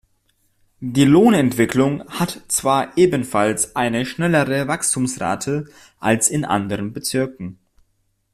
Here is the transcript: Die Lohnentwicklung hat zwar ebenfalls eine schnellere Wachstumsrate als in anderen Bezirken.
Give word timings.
Die 0.79 1.05
Lohnentwicklung 1.05 2.09
hat 2.09 2.41
zwar 2.47 2.97
ebenfalls 2.97 3.75
eine 3.75 4.03
schnellere 4.07 4.67
Wachstumsrate 4.67 5.65
als 5.99 6.27
in 6.27 6.43
anderen 6.43 6.91
Bezirken. 6.91 7.59